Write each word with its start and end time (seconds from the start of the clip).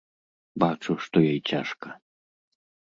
Бачу, 0.63 0.91
што 1.05 1.15
ёй 1.31 1.39
цяжка. 1.53 1.87